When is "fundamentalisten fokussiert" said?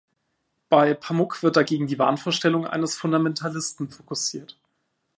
2.97-4.57